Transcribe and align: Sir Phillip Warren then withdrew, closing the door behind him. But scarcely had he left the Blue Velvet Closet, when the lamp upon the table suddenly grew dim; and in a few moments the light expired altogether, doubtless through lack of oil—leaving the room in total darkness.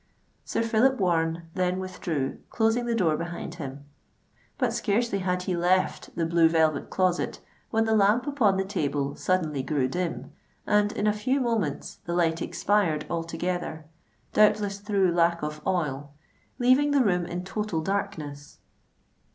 Sir 0.43 0.63
Phillip 0.63 0.97
Warren 0.99 1.43
then 1.53 1.77
withdrew, 1.77 2.39
closing 2.49 2.87
the 2.87 2.95
door 2.95 3.15
behind 3.17 3.53
him. 3.61 3.85
But 4.57 4.73
scarcely 4.73 5.19
had 5.19 5.43
he 5.43 5.55
left 5.55 6.15
the 6.15 6.25
Blue 6.25 6.49
Velvet 6.49 6.89
Closet, 6.89 7.39
when 7.69 7.85
the 7.85 7.93
lamp 7.95 8.25
upon 8.25 8.57
the 8.57 8.65
table 8.65 9.13
suddenly 9.15 9.61
grew 9.61 9.87
dim; 9.87 10.31
and 10.65 10.91
in 10.91 11.05
a 11.05 11.13
few 11.13 11.39
moments 11.39 11.99
the 12.05 12.15
light 12.15 12.41
expired 12.41 13.05
altogether, 13.11 13.85
doubtless 14.33 14.79
through 14.79 15.11
lack 15.13 15.43
of 15.43 15.61
oil—leaving 15.67 16.89
the 16.89 17.03
room 17.03 17.27
in 17.27 17.43
total 17.45 17.79
darkness. 17.79 18.57